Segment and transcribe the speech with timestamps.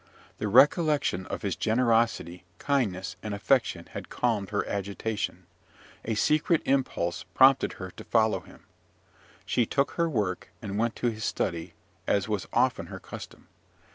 [0.39, 5.45] The recollection of his generosity, kindness, and affection had calmed her agitation:
[6.03, 8.61] a secret impulse prompted her to follow him;
[9.45, 11.75] she took her work and went to his study,
[12.07, 13.47] as was often her custom.